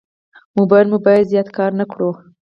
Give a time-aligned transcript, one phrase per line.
[0.57, 2.09] موبایل مو باید زیات کار نه کړو.